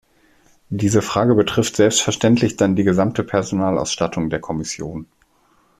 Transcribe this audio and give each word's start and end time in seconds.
Diese 0.71 1.03
Frage 1.03 1.35
betrifft 1.35 1.75
selbstverständlich 1.75 2.57
dann 2.57 2.75
die 2.75 2.83
gesamte 2.83 3.23
Personalausstattung 3.23 4.31
der 4.31 4.39
Kommission. 4.41 5.05